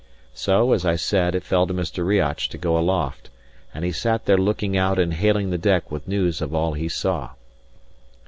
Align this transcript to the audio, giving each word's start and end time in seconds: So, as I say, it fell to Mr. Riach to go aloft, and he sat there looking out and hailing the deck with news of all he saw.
So, 0.33 0.71
as 0.71 0.83
I 0.83 0.95
say, 0.95 1.27
it 1.27 1.43
fell 1.43 1.67
to 1.67 1.75
Mr. 1.75 2.03
Riach 2.03 2.49
to 2.49 2.57
go 2.57 2.75
aloft, 2.75 3.29
and 3.71 3.85
he 3.85 3.91
sat 3.91 4.25
there 4.25 4.35
looking 4.35 4.75
out 4.75 4.97
and 4.97 5.13
hailing 5.13 5.51
the 5.51 5.59
deck 5.59 5.91
with 5.91 6.07
news 6.07 6.41
of 6.41 6.55
all 6.55 6.73
he 6.73 6.89
saw. 6.89 7.33